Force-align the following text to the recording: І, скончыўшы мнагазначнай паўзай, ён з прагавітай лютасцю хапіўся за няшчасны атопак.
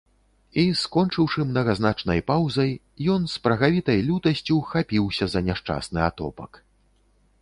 І, 0.61 0.61
скончыўшы 0.83 1.43
мнагазначнай 1.49 2.23
паўзай, 2.31 2.71
ён 3.17 3.21
з 3.35 3.43
прагавітай 3.45 3.99
лютасцю 4.09 4.57
хапіўся 4.73 5.25
за 5.35 5.39
няшчасны 5.51 5.99
атопак. 6.11 6.51